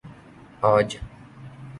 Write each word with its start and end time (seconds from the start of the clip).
آج 0.61 0.99